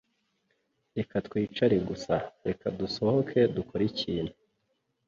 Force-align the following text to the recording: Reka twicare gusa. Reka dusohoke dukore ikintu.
Reka 0.97 1.15
twicare 1.27 1.77
gusa. 1.87 2.15
Reka 2.47 2.65
dusohoke 2.79 3.39
dukore 3.55 3.83
ikintu. 3.91 4.33